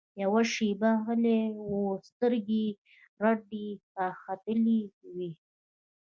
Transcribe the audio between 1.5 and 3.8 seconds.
و سترګې يې رډې